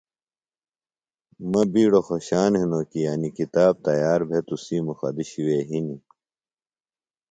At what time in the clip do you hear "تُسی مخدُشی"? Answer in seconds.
4.47-5.41